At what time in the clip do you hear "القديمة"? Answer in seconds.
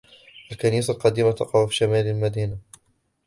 0.93-1.31